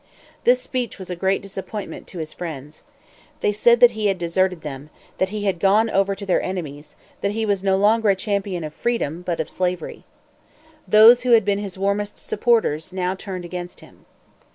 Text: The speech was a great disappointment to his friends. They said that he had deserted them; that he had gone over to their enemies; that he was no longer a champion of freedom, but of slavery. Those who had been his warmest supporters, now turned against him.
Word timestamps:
The 0.45 0.55
speech 0.55 0.97
was 0.97 1.11
a 1.11 1.15
great 1.15 1.43
disappointment 1.43 2.07
to 2.07 2.17
his 2.17 2.33
friends. 2.33 2.81
They 3.41 3.51
said 3.51 3.79
that 3.81 3.91
he 3.91 4.07
had 4.07 4.17
deserted 4.17 4.61
them; 4.61 4.89
that 5.19 5.29
he 5.29 5.43
had 5.45 5.59
gone 5.59 5.91
over 5.91 6.15
to 6.15 6.25
their 6.25 6.41
enemies; 6.41 6.95
that 7.21 7.33
he 7.33 7.45
was 7.45 7.63
no 7.63 7.77
longer 7.77 8.09
a 8.09 8.15
champion 8.15 8.63
of 8.63 8.73
freedom, 8.73 9.21
but 9.21 9.39
of 9.39 9.47
slavery. 9.47 10.03
Those 10.87 11.21
who 11.21 11.33
had 11.33 11.45
been 11.45 11.59
his 11.59 11.77
warmest 11.77 12.17
supporters, 12.17 12.91
now 12.91 13.13
turned 13.13 13.45
against 13.45 13.81
him. 13.81 14.07